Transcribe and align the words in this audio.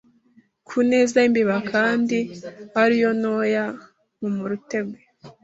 ku 0.67 0.77
neza 0.91 1.15
y'imbeba 1.21 1.57
kandi 1.71 2.17
ari 2.81 2.95
yo 3.03 3.09
ntoya 3.19 3.65
mumrutege 4.19 4.99